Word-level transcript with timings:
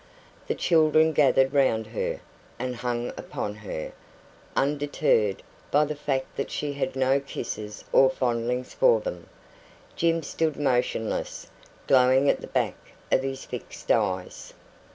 The 0.47 0.55
children 0.55 1.13
gathered 1.13 1.53
round 1.53 1.85
her, 1.85 2.21
and 2.57 2.77
hung 2.77 3.09
upon 3.09 3.53
her, 3.57 3.91
undeterred 4.55 5.43
by 5.69 5.85
the 5.85 5.95
fact 5.95 6.37
that 6.37 6.49
she 6.49 6.73
had 6.73 6.95
no 6.95 7.19
kisses 7.19 7.83
or 7.93 8.09
fondlings 8.09 8.73
for 8.73 8.99
them. 8.99 9.29
Jim 9.95 10.23
stood 10.23 10.57
motionless, 10.57 11.51
glowing 11.85 12.31
at 12.31 12.41
the 12.41 12.47
back 12.47 12.73
of 13.11 13.21
his 13.21 13.45
fixed 13.45 13.91
eyes. 13.91 14.55